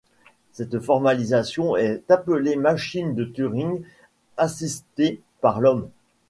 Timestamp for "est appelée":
1.77-2.55